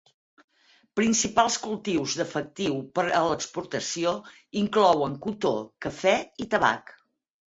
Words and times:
Principals 0.99 1.57
cultius 1.65 2.15
d'efectiu 2.21 2.79
per 2.99 3.03
a 3.17 3.19
l'exportació 3.31 4.13
inclouen 4.63 5.19
cotó, 5.27 5.53
cafè 5.87 6.15
i 6.45 6.49
tabac. 6.55 6.91